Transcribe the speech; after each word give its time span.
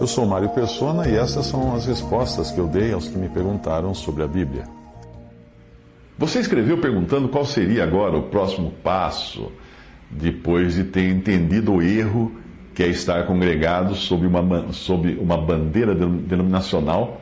Eu 0.00 0.06
sou 0.06 0.24
Mário 0.24 0.48
Persona 0.48 1.06
e 1.06 1.14
essas 1.14 1.44
são 1.44 1.74
as 1.74 1.84
respostas 1.84 2.50
que 2.50 2.58
eu 2.58 2.66
dei 2.66 2.90
aos 2.90 3.06
que 3.06 3.18
me 3.18 3.28
perguntaram 3.28 3.92
sobre 3.92 4.22
a 4.22 4.26
Bíblia. 4.26 4.64
Você 6.16 6.38
escreveu 6.40 6.78
perguntando 6.78 7.28
qual 7.28 7.44
seria 7.44 7.84
agora 7.84 8.16
o 8.16 8.22
próximo 8.22 8.70
passo 8.82 9.52
depois 10.10 10.76
de 10.76 10.84
ter 10.84 11.10
entendido 11.10 11.74
o 11.74 11.82
erro 11.82 12.32
que 12.74 12.82
é 12.82 12.86
estar 12.86 13.26
congregado 13.26 13.94
sob 13.94 14.26
uma, 14.26 14.72
sob 14.72 15.18
uma 15.20 15.36
bandeira 15.36 15.94
denominacional. 15.94 17.20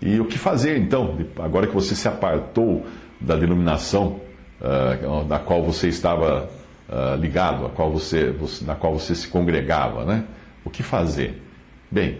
E 0.00 0.20
o 0.20 0.24
que 0.24 0.38
fazer 0.38 0.78
então, 0.78 1.18
agora 1.40 1.66
que 1.66 1.74
você 1.74 1.96
se 1.96 2.06
apartou 2.06 2.86
da 3.20 3.34
denominação 3.34 4.20
uh, 4.60 5.24
da 5.24 5.40
qual 5.40 5.64
você 5.64 5.88
estava 5.88 6.48
uh, 6.88 7.20
ligado, 7.20 7.66
a 7.66 7.70
qual 7.70 7.90
você, 7.90 8.30
você, 8.30 8.64
na 8.64 8.76
qual 8.76 8.96
você 8.96 9.16
se 9.16 9.26
congregava, 9.26 10.04
né? 10.04 10.22
O 10.64 10.70
que 10.70 10.82
fazer? 10.84 11.42
Bem, 11.94 12.18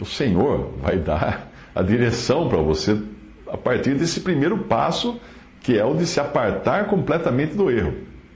o 0.00 0.06
Senhor 0.06 0.72
vai 0.80 0.96
dar 0.96 1.52
a 1.74 1.82
direção 1.82 2.48
para 2.48 2.56
você 2.56 2.98
a 3.46 3.58
partir 3.58 3.94
desse 3.96 4.22
primeiro 4.22 4.56
passo, 4.60 5.20
que 5.60 5.78
é 5.78 5.84
o 5.84 5.94
de 5.94 6.06
se 6.06 6.18
apartar 6.18 6.86
completamente 6.86 7.54
do 7.54 7.70
erro. 7.70 7.92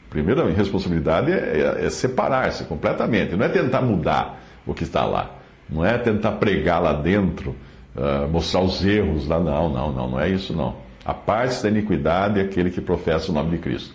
A 0.06 0.10
primeira 0.10 0.46
responsabilidade 0.50 1.32
é, 1.32 1.78
é, 1.80 1.86
é 1.86 1.88
separar-se 1.88 2.64
completamente, 2.64 3.34
não 3.34 3.46
é 3.46 3.48
tentar 3.48 3.80
mudar 3.80 4.38
o 4.66 4.74
que 4.74 4.82
está 4.82 5.06
lá, 5.06 5.36
não 5.70 5.82
é 5.82 5.96
tentar 5.96 6.32
pregar 6.32 6.82
lá 6.82 6.92
dentro, 6.92 7.56
uh, 7.96 8.28
mostrar 8.28 8.60
os 8.60 8.84
erros 8.84 9.26
lá, 9.26 9.40
não, 9.40 9.70
não, 9.70 9.90
não, 9.90 10.10
não 10.10 10.20
é 10.20 10.28
isso 10.28 10.52
não. 10.52 10.76
A 11.02 11.14
parte 11.14 11.62
da 11.62 11.70
iniquidade 11.70 12.40
é 12.40 12.42
aquele 12.42 12.70
que 12.70 12.82
professa 12.82 13.30
o 13.30 13.34
nome 13.34 13.52
de 13.52 13.58
Cristo. 13.58 13.94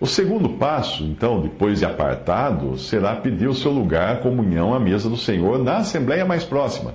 O 0.00 0.06
segundo 0.06 0.50
passo, 0.50 1.02
então, 1.02 1.40
depois 1.40 1.80
de 1.80 1.84
apartado, 1.84 2.78
será 2.78 3.16
pedir 3.16 3.48
o 3.48 3.54
seu 3.54 3.72
lugar, 3.72 4.20
comunhão 4.20 4.72
à 4.72 4.78
mesa 4.78 5.10
do 5.10 5.16
Senhor 5.16 5.58
na 5.58 5.78
assembleia 5.78 6.24
mais 6.24 6.44
próxima, 6.44 6.94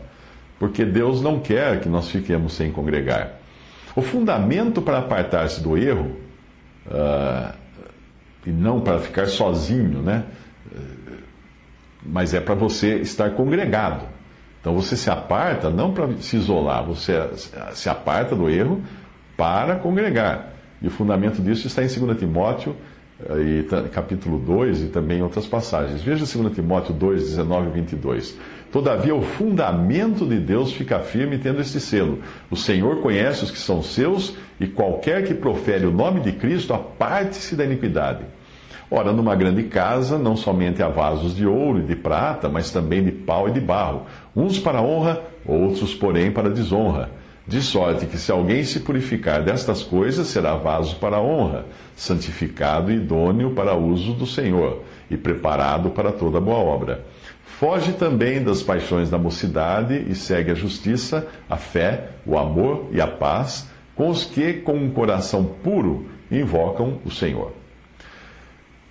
porque 0.58 0.86
Deus 0.86 1.22
não 1.22 1.40
quer 1.40 1.81
que 1.81 1.90
nós 1.90 2.09
fiquemos 2.09 2.54
sem 2.54 2.72
congregar. 2.72 3.40
O 3.94 4.02
fundamento 4.02 4.81
para 4.81 5.00
apartar-se 5.00 5.62
do 5.62 5.78
erro, 5.78 6.16
uh, 6.88 7.54
e 8.46 8.52
não 8.52 8.80
para 8.80 9.00
ficar 9.00 9.28
sozinho, 9.28 10.02
né? 10.02 10.24
Mas 12.06 12.34
é 12.34 12.42
para 12.42 12.56
você 12.56 12.98
estar 12.98 13.31
congregado. 13.31 14.06
Então 14.59 14.74
você 14.74 14.96
se 14.96 15.09
aparta 15.09 15.70
não 15.70 15.94
para 15.94 16.09
se 16.20 16.38
isolar, 16.38 16.84
você 16.86 17.14
se 17.74 17.90
aparta 17.90 18.36
do 18.36 18.50
erro 18.50 18.81
para 19.38 19.76
congregar. 19.76 20.53
E 20.84 20.88
o 20.88 20.92
fundamento 20.92 21.42
disso 21.42 21.66
está 21.66 21.81
em 21.81 21.88
2 21.88 22.20
Timóteo, 22.20 22.76
eh, 23.26 23.64
capítulo 23.94 24.38
2 24.38 24.84
e 24.84 24.88
também 24.88 25.23
outras 25.23 25.48
passagens. 25.48 26.02
Veja 26.02 26.25
2 26.25 26.53
Timóteo 26.53 26.94
2, 26.94 27.30
19 27.30 27.70
e 27.70 27.72
22. 27.72 28.38
Todavia, 28.70 29.16
o 29.16 29.22
fundamento 29.22 30.25
de 30.25 30.40
Deus 30.40 30.73
fica 30.73 31.00
firme 31.00 31.38
tendo 31.38 31.62
este 31.62 31.80
selo. 31.80 32.20
O 32.52 32.58
Senhor 32.58 32.97
conhece 32.97 33.46
os 33.46 33.52
que 33.52 33.58
são 33.58 33.81
seus, 33.81 34.35
e 34.59 34.68
qualquer 34.68 35.24
que 35.24 35.34
profere 35.34 35.85
o 35.85 35.91
nome 35.91 36.19
de 36.19 36.34
Cristo, 36.34 36.74
aparte-se 36.74 37.56
da 37.56 37.63
iniquidade. 37.63 38.25
Ora, 38.91 39.13
numa 39.13 39.35
grande 39.35 39.63
casa, 39.63 40.18
não 40.18 40.35
somente 40.35 40.84
há 40.84 40.90
vasos 40.90 41.35
de 41.35 41.47
ouro 41.47 41.79
e 41.79 41.84
de 41.84 41.96
prata, 41.96 42.50
mas 42.50 42.72
também 42.72 43.03
de 43.03 43.12
pau 43.12 43.47
e 43.47 43.52
de 43.52 43.59
barro, 43.59 44.03
uns 44.35 44.59
para 44.59 44.81
honra, 44.81 45.22
outros, 45.46 45.96
porém, 45.96 46.29
para 46.31 46.50
desonra. 46.50 47.09
De 47.46 47.62
sorte 47.62 48.06
que, 48.06 48.18
se 48.18 48.31
alguém 48.31 48.64
se 48.64 48.80
purificar 48.80 49.44
destas 49.44 49.84
coisas, 49.84 50.28
será 50.28 50.56
vaso 50.56 50.96
para 50.96 51.22
honra, 51.22 51.66
santificado 51.96 52.92
e 52.92 52.96
idôneo 52.96 53.52
para 53.52 53.76
uso 53.76 54.14
do 54.14 54.26
Senhor, 54.26 54.81
e 55.12 55.18
preparado 55.18 55.90
para 55.90 56.12
toda 56.12 56.40
boa 56.40 56.58
obra. 56.58 57.06
Foge 57.46 57.92
também 57.94 58.42
das 58.42 58.64
paixões 58.64 59.09
da 59.09 59.18
mocidade 59.18 60.06
e 60.09 60.16
segue 60.16 60.52
a 60.52 60.56
justiça, 60.56 61.28
a 61.50 61.58
fé, 61.58 62.09
o 62.26 62.38
amor 62.38 62.88
e 62.92 63.02
a 63.02 63.08
paz 63.08 63.68
com 63.96 64.09
os 64.09 64.24
que, 64.26 64.53
com 64.53 64.74
um 64.74 64.90
coração 64.90 65.44
puro, 65.44 66.08
invocam 66.32 67.00
o 67.06 67.12
Senhor. 67.12 67.52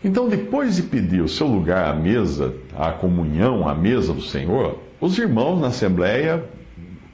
Então, 0.05 0.29
depois 0.29 0.77
de 0.77 0.83
pedir 0.83 1.23
o 1.23 1.29
seu 1.29 1.47
lugar 1.47 1.89
à 1.89 1.95
mesa, 1.95 2.55
à 2.77 2.91
comunhão, 2.93 3.69
à 3.69 3.75
mesa 3.75 4.13
do 4.13 4.23
Senhor, 4.23 4.79
os 5.01 5.19
irmãos 5.19 5.61
na 5.61 5.69
Assembleia 5.69 6.45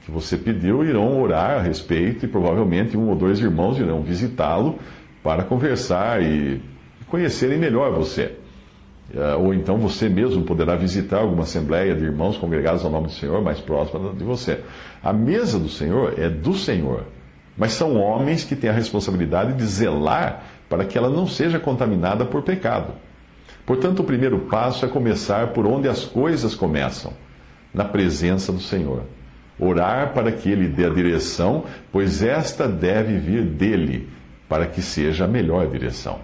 que 0.09 0.13
você 0.13 0.37
pediu 0.37 0.83
irão 0.83 1.21
orar 1.21 1.59
a 1.59 1.61
respeito 1.61 2.25
e 2.25 2.27
provavelmente 2.27 2.97
um 2.97 3.09
ou 3.09 3.15
dois 3.15 3.39
irmãos 3.39 3.77
irão 3.77 4.01
visitá-lo 4.01 4.79
para 5.23 5.43
conversar 5.43 6.21
e 6.21 6.61
conhecerem 7.07 7.57
melhor 7.57 7.91
você. 7.91 8.35
É, 9.13 9.35
ou 9.35 9.53
então 9.53 9.77
você 9.77 10.07
mesmo 10.07 10.43
poderá 10.43 10.75
visitar 10.75 11.19
alguma 11.19 11.43
assembleia 11.43 11.95
de 11.95 12.03
irmãos 12.03 12.37
congregados 12.37 12.83
ao 12.83 12.91
nome 12.91 13.07
do 13.07 13.13
Senhor 13.13 13.41
mais 13.41 13.59
próxima 13.59 14.13
de 14.13 14.23
você. 14.23 14.59
A 15.03 15.13
mesa 15.13 15.57
do 15.57 15.69
Senhor 15.69 16.13
é 16.17 16.29
do 16.29 16.53
Senhor, 16.53 17.05
mas 17.57 17.73
são 17.73 17.95
homens 17.95 18.43
que 18.43 18.55
têm 18.55 18.69
a 18.69 18.73
responsabilidade 18.73 19.53
de 19.53 19.65
zelar 19.65 20.43
para 20.67 20.85
que 20.85 20.97
ela 20.97 21.09
não 21.09 21.25
seja 21.27 21.59
contaminada 21.59 22.25
por 22.25 22.43
pecado. 22.43 22.93
Portanto, 23.65 23.99
o 23.99 24.03
primeiro 24.03 24.39
passo 24.39 24.85
é 24.85 24.87
começar 24.87 25.47
por 25.47 25.65
onde 25.65 25.87
as 25.87 26.03
coisas 26.05 26.53
começam 26.55 27.13
na 27.73 27.85
presença 27.85 28.51
do 28.51 28.59
Senhor. 28.59 29.03
Orar 29.59 30.13
para 30.13 30.31
que 30.31 30.49
Ele 30.49 30.67
dê 30.67 30.85
a 30.85 30.89
direção, 30.89 31.65
pois 31.91 32.23
esta 32.23 32.67
deve 32.67 33.17
vir 33.17 33.43
dele, 33.43 34.07
para 34.47 34.65
que 34.65 34.81
seja 34.81 35.25
a 35.25 35.27
melhor 35.27 35.67
direção. 35.67 36.19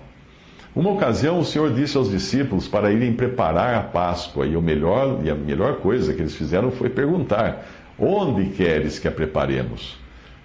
Uma 0.75 0.91
ocasião, 0.91 1.40
o 1.40 1.45
Senhor 1.45 1.74
disse 1.74 1.95
aos 1.95 2.09
discípulos 2.09 2.68
para 2.68 2.91
irem 2.91 3.13
preparar 3.13 3.75
a 3.75 3.81
Páscoa, 3.81 4.45
e, 4.45 4.57
o 4.57 4.62
melhor, 4.62 5.22
e 5.24 5.29
a 5.29 5.35
melhor 5.35 5.78
coisa 5.78 6.13
que 6.13 6.22
eles 6.22 6.35
fizeram 6.35 6.69
foi 6.69 6.90
perguntar: 6.90 7.66
Onde 7.97 8.50
queres 8.50 9.00
que 9.00 9.07
a 9.07 9.12
preparemos? 9.12 9.97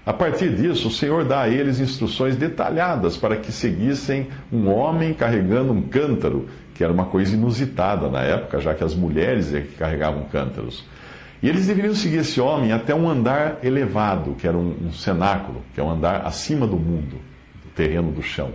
A 0.07 0.13
partir 0.13 0.55
disso, 0.55 0.89
o 0.89 0.91
Senhor 0.91 1.25
dá 1.25 1.43
a 1.43 1.49
eles 1.49 1.81
instruções 1.81 2.37
detalhadas 2.37 3.17
para 3.17 3.37
que 3.37 3.53
seguissem 3.53 4.29
um 4.53 4.69
homem 4.69 5.13
carregando 5.13 5.73
um 5.73 5.83
cântaro, 5.83 6.49
que 6.75 6.83
era 6.85 6.93
uma 6.93 7.07
coisa 7.07 7.35
inusitada 7.35 8.09
na 8.09 8.23
época, 8.23 8.61
já 8.61 8.73
que 8.73 8.83
as 8.83 8.95
mulheres 8.95 9.53
é 9.53 9.61
que 9.61 9.75
carregavam 9.75 10.25
cântaros. 10.25 10.85
E 11.43 11.49
eles 11.49 11.67
deveriam 11.67 11.95
seguir 11.95 12.19
esse 12.19 12.41
homem 12.41 12.73
até 12.73 12.95
um 12.95 13.09
andar 13.09 13.59
elevado, 13.63 14.35
que 14.35 14.47
era 14.47 14.57
um, 14.57 14.77
um 14.89 14.93
cenáculo, 14.93 15.63
que 15.75 15.81
é 15.81 15.83
um 15.83 15.91
andar 15.91 16.27
acima 16.27 16.67
do 16.67 16.77
mundo, 16.77 17.17
do 17.63 17.71
terreno 17.75 18.13
do 18.13 18.23
chão. 18.23 18.51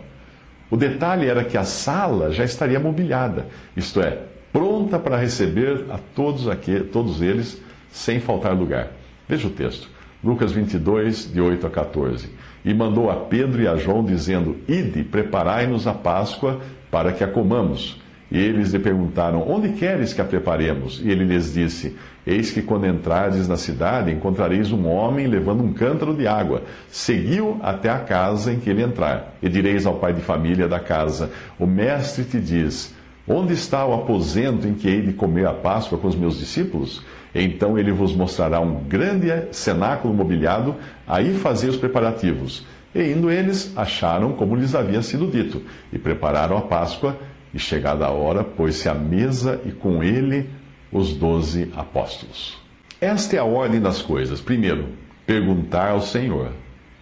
O 0.70 0.78
detalhe 0.78 1.28
era 1.28 1.44
que 1.44 1.58
a 1.58 1.64
sala 1.64 2.32
já 2.32 2.44
estaria 2.44 2.80
mobiliada, 2.80 3.48
isto 3.76 4.02
é, 4.02 4.24
pronta 4.52 5.00
para 5.00 5.18
receber 5.18 5.86
a 5.90 5.98
todos, 6.16 6.48
aqui, 6.48 6.80
todos 6.80 7.22
eles, 7.22 7.62
sem 7.92 8.20
faltar 8.20 8.54
lugar. 8.54 8.90
Veja 9.28 9.48
o 9.48 9.52
texto, 9.52 9.90
Lucas 10.24 10.52
22, 10.52 11.32
de 11.32 11.42
8 11.42 11.66
a 11.66 11.70
14. 11.70 12.30
E 12.64 12.74
mandou 12.74 13.10
a 13.10 13.16
Pedro 13.16 13.62
e 13.62 13.68
a 13.68 13.76
João, 13.76 14.04
dizendo: 14.04 14.58
Ide, 14.68 15.04
preparai-nos 15.04 15.88
a 15.88 15.94
Páscoa 15.94 16.62
para 16.90 17.12
que 17.12 17.24
a 17.24 17.28
comamos. 17.28 18.02
E 18.32 18.38
eles 18.40 18.72
lhe 18.72 18.80
perguntaram: 18.80 19.48
Onde 19.48 19.70
queres 19.70 20.14
que 20.14 20.22
a 20.22 20.26
preparemos? 20.26 21.02
E 21.04 21.10
ele 21.10 21.24
lhes 21.24 21.54
disse: 21.54 21.96
Eis 22.26 22.52
que 22.52 22.62
quando 22.62 22.88
entrardes 22.88 23.48
na 23.48 23.58
cidade, 23.58 24.12
encontrareis 24.12 24.72
um 24.72 24.88
homem 24.88 25.28
levando 25.28 25.64
um 25.64 25.74
cântaro 25.74 26.14
de 26.14 26.28
água. 26.28 26.64
Seguiu 26.90 27.60
até 27.62 27.90
a 27.90 28.00
casa 28.00 28.52
em 28.52 28.60
que 28.60 28.70
ele 28.70 28.82
entrar. 28.82 29.36
E 29.42 29.50
direis 29.50 29.86
ao 29.86 29.96
pai 29.96 30.14
de 30.14 30.22
família 30.22 30.68
da 30.68 30.80
casa: 30.80 31.32
O 31.60 31.68
mestre 31.68 32.24
te 32.24 32.40
diz: 32.40 32.94
Onde 33.28 33.54
está 33.54 33.86
o 33.86 33.94
aposento 33.94 34.68
em 34.68 34.74
que 34.74 34.88
hei 34.88 35.02
de 35.02 35.14
comer 35.14 35.48
a 35.48 35.54
Páscoa 35.54 35.98
com 35.98 36.08
os 36.08 36.16
meus 36.16 36.40
discípulos? 36.40 37.04
Então 37.34 37.78
ele 37.78 37.92
vos 37.92 38.16
mostrará 38.16 38.60
um 38.62 38.84
grande 38.86 39.28
cenáculo 39.52 40.14
mobiliado, 40.14 40.76
aí 41.06 41.34
fazei 41.34 41.70
os 41.70 41.76
preparativos. 41.76 42.66
E 42.94 43.12
indo 43.12 43.30
eles, 43.30 43.74
acharam 43.76 44.32
como 44.32 44.56
lhes 44.56 44.74
havia 44.74 45.02
sido 45.02 45.28
dito, 45.28 45.62
e 45.92 46.00
prepararam 46.00 46.58
a 46.58 46.62
Páscoa, 46.62 47.18
e 47.56 47.60
chegada 47.60 48.06
a 48.06 48.12
hora, 48.12 48.44
pôs-se 48.44 48.88
à 48.88 48.94
mesa 48.94 49.60
e 49.66 49.72
com 49.72 50.04
ele 50.04 50.48
os 50.92 51.14
doze 51.16 51.72
apóstolos. 51.76 52.60
Esta 53.02 53.38
é 53.38 53.40
a 53.40 53.44
ordem 53.44 53.82
das 53.82 54.02
coisas. 54.02 54.40
Primeiro, 54.40 54.90
perguntar 55.26 55.90
ao 55.90 56.02
Senhor. 56.02 56.52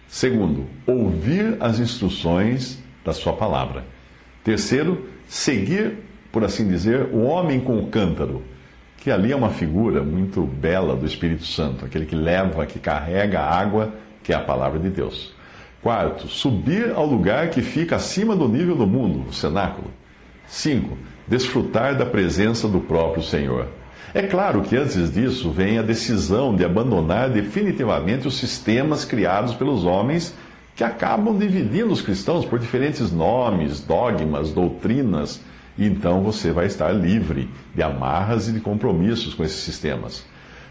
Segundo, 0.08 0.64
ouvir 0.86 1.58
as 1.60 1.78
instruções 1.78 2.82
da 3.04 3.12
Sua 3.12 3.34
palavra. 3.34 3.84
Terceiro, 4.42 5.06
seguir 5.26 5.98
por 6.34 6.42
assim 6.42 6.66
dizer, 6.66 7.10
o 7.12 7.22
homem 7.22 7.60
com 7.60 7.78
o 7.78 7.86
cântaro, 7.86 8.42
que 8.96 9.08
ali 9.08 9.30
é 9.30 9.36
uma 9.36 9.50
figura 9.50 10.02
muito 10.02 10.42
bela 10.42 10.96
do 10.96 11.06
Espírito 11.06 11.46
Santo, 11.46 11.84
aquele 11.84 12.06
que 12.06 12.16
leva, 12.16 12.66
que 12.66 12.80
carrega 12.80 13.38
a 13.38 13.56
água, 13.56 13.94
que 14.20 14.32
é 14.32 14.36
a 14.36 14.40
palavra 14.40 14.80
de 14.80 14.90
Deus. 14.90 15.32
Quarto, 15.80 16.26
subir 16.26 16.90
ao 16.90 17.06
lugar 17.06 17.50
que 17.50 17.62
fica 17.62 17.94
acima 17.94 18.34
do 18.34 18.48
nível 18.48 18.74
do 18.74 18.84
mundo, 18.84 19.28
o 19.28 19.32
cenáculo. 19.32 19.92
Cinco, 20.46 20.98
desfrutar 21.26 21.96
da 21.96 22.06
presença 22.06 22.68
do 22.68 22.80
próprio 22.80 23.22
Senhor. 23.22 23.68
É 24.12 24.22
claro 24.22 24.62
que 24.62 24.76
antes 24.76 25.12
disso 25.12 25.50
vem 25.50 25.78
a 25.78 25.82
decisão 25.82 26.54
de 26.54 26.64
abandonar 26.64 27.30
definitivamente 27.30 28.28
os 28.28 28.36
sistemas 28.36 29.04
criados 29.04 29.54
pelos 29.54 29.84
homens 29.84 30.34
que 30.76 30.84
acabam 30.84 31.36
dividindo 31.36 31.92
os 31.92 32.02
cristãos 32.02 32.44
por 32.44 32.58
diferentes 32.58 33.10
nomes, 33.12 33.80
dogmas, 33.80 34.50
doutrinas, 34.50 35.40
e 35.76 35.86
então 35.86 36.22
você 36.22 36.52
vai 36.52 36.66
estar 36.66 36.92
livre 36.92 37.48
de 37.74 37.82
amarras 37.82 38.48
e 38.48 38.52
de 38.52 38.60
compromissos 38.60 39.34
com 39.34 39.42
esses 39.42 39.62
sistemas. 39.62 40.24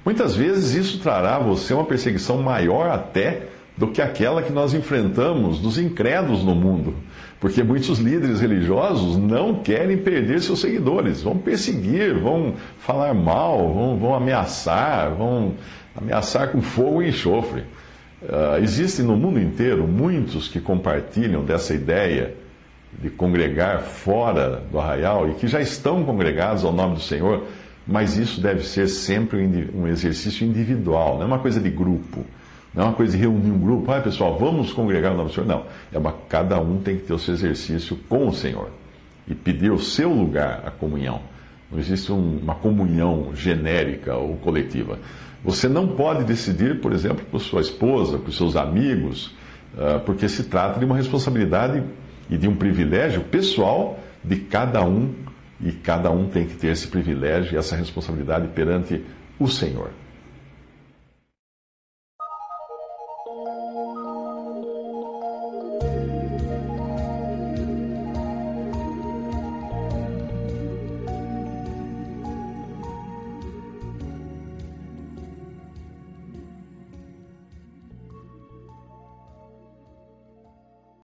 Muitas 0.06 0.36
vezes 0.36 0.74
isso 0.74 1.00
trará 1.00 1.38
a 1.38 1.40
você 1.40 1.74
uma 1.74 1.86
perseguição 1.86 2.42
maior 2.42 2.90
até 2.90 3.48
do 3.78 3.88
que 3.88 4.02
aquela 4.02 4.42
que 4.42 4.52
nós 4.52 4.74
enfrentamos 4.74 5.60
dos 5.60 5.78
incrédulos 5.78 6.44
no 6.44 6.54
mundo. 6.54 6.96
Porque 7.40 7.64
muitos 7.64 8.00
líderes 8.00 8.40
religiosos 8.40 9.18
não 9.18 9.56
querem 9.56 9.98
perder 9.98 10.42
seus 10.42 10.62
seguidores, 10.62 11.22
vão 11.22 11.38
perseguir, 11.38 12.18
vão 12.18 12.54
falar 12.80 13.14
mal, 13.14 13.74
vão, 13.74 13.98
vão 13.98 14.16
ameaçar, 14.16 15.14
vão 15.14 15.56
ameaçar 15.96 16.50
com 16.52 16.62
fogo 16.62 17.02
e 17.02 17.10
enxofre. 17.10 17.62
Uh, 18.22 18.64
existem 18.64 19.04
no 19.04 19.18
mundo 19.18 19.40
inteiro 19.40 19.86
muitos 19.86 20.48
que 20.48 20.62
compartilham 20.62 21.44
dessa 21.44 21.74
ideia 21.74 22.34
de 22.98 23.10
congregar 23.10 23.82
fora 23.82 24.64
do 24.72 24.80
arraial 24.80 25.30
e 25.30 25.34
que 25.34 25.48
já 25.48 25.60
estão 25.60 26.06
congregados 26.06 26.64
ao 26.64 26.72
nome 26.72 26.96
do 26.96 27.02
Senhor, 27.02 27.44
mas 27.86 28.18
isso 28.18 28.40
deve 28.40 28.64
ser 28.64 28.88
sempre 28.88 29.70
um 29.76 29.88
exercício 29.88 30.48
individual, 30.48 31.16
não 31.16 31.24
é 31.24 31.26
uma 31.26 31.40
coisa 31.40 31.60
de 31.60 31.70
grupo. 31.70 32.26
Não 32.74 32.84
é 32.84 32.86
uma 32.88 32.96
coisa 32.96 33.16
de 33.16 33.22
reunir 33.22 33.52
um 33.52 33.60
grupo, 33.60 33.92
ah, 33.92 34.02
pessoal, 34.02 34.38
vamos 34.38 34.74
congregar 34.74 35.12
no 35.12 35.18
nome 35.18 35.30
do 35.30 35.36
Senhor. 35.36 35.48
Não. 35.48 35.66
É 35.92 35.98
uma, 35.98 36.14
cada 36.28 36.60
um 36.60 36.80
tem 36.80 36.98
que 36.98 37.04
ter 37.04 37.14
o 37.14 37.20
seu 37.20 37.34
exercício 37.34 37.98
com 38.10 38.28
o 38.28 38.34
Senhor 38.34 38.70
e 39.28 39.36
pedir 39.36 39.72
o 39.72 39.80
seu 39.80 40.12
lugar 40.12 40.64
à 40.66 40.72
comunhão. 40.72 41.22
Não 41.72 41.80
existe 41.80 42.12
um, 42.12 42.40
uma 42.42 42.56
comunhão 42.56 43.32
genérica 43.36 44.16
ou 44.16 44.38
coletiva. 44.38 45.00
Você 45.44 45.68
não 45.68 45.88
pode 45.88 46.24
decidir, 46.24 46.80
por 46.80 46.94
exemplo, 46.94 47.26
por 47.30 47.40
sua 47.40 47.62
esposa, 47.62 48.18
por 48.18 48.34
seus 48.34 48.56
amigos, 48.56 49.36
uh, 49.74 50.00
porque 50.06 50.28
se 50.28 50.46
trata 50.46 50.80
de 50.80 50.86
uma 50.86 50.96
responsabilidade 50.96 51.84
e 52.30 52.38
de 52.38 52.48
um 52.48 52.56
privilégio 52.56 53.22
pessoal 53.22 54.00
de 54.24 54.38
cada 54.38 54.84
um, 54.84 55.14
e 55.62 55.72
cada 55.72 56.10
um 56.12 56.28
tem 56.28 56.46
que 56.46 56.56
ter 56.56 56.68
esse 56.68 56.88
privilégio 56.88 57.56
e 57.56 57.58
essa 57.58 57.76
responsabilidade 57.76 58.48
perante 58.50 59.04
o 59.40 59.48
Senhor. 59.48 59.90